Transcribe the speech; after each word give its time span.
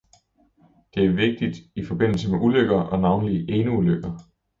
Det 0.93 1.05
er 1.05 1.11
vigtigt 1.15 1.57
i 1.75 1.85
forbindelse 1.85 2.31
med 2.31 2.39
ulykker 2.39 2.75
og 2.81 2.99
navnlig 3.01 3.49
eneulykker. 3.49 4.09